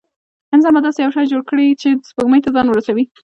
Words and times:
انسان 0.53 0.71
به 0.75 0.81
داسې 0.85 0.99
یو 1.01 1.11
شی 1.15 1.25
جوړ 1.31 1.41
کړي 1.49 1.67
چې 1.81 1.89
سپوږمۍ 2.09 2.39
ته 2.45 2.49
ځان 2.55 2.67
ورسوي. 2.69 3.05